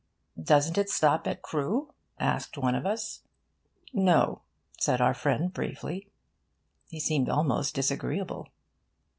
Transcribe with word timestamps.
'Doesn't 0.41 0.79
it 0.79 0.89
stop 0.89 1.27
at 1.27 1.43
Crewe?' 1.43 1.93
asked 2.19 2.57
one 2.57 2.73
of 2.73 2.87
us. 2.87 3.21
'No,' 3.93 4.41
said 4.79 4.99
our 4.99 5.13
friend, 5.13 5.53
briefly. 5.53 6.07
He 6.89 6.99
seemed 6.99 7.29
almost 7.29 7.75
disagreeable. 7.75 8.47